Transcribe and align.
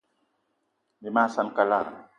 Bí 1.01 1.09
mag 1.15 1.29
saan 1.35 1.49
kalara. 1.57 1.93